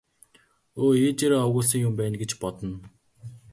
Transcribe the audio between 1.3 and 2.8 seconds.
овоглосон юм байна гэж бодно.